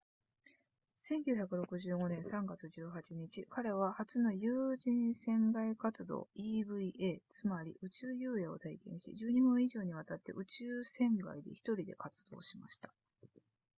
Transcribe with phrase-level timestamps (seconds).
[0.99, 12.91] 1965年3月18日彼は初の有人船外活動 eva つまり宇宙遊泳を体験し12分以上にわたって宇宙船外で1人で活動しました